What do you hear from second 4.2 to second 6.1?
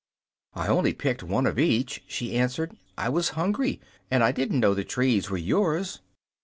I didn't know the trees were yours."